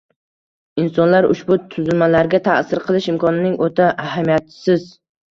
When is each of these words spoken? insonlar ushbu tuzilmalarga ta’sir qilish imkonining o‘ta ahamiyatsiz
insonlar 0.83 1.25
ushbu 1.33 1.57
tuzilmalarga 1.75 2.39
ta’sir 2.47 2.81
qilish 2.85 3.09
imkonining 3.13 3.53
o‘ta 3.67 3.91
ahamiyatsiz 4.07 4.89